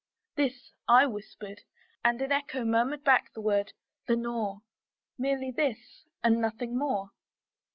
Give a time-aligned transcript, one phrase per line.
[0.35, 1.61] This I whispered,
[2.03, 3.73] and an echo murmured back the word,
[4.09, 4.61] "Lenore:"
[5.19, 7.11] Merely this, and nothing more.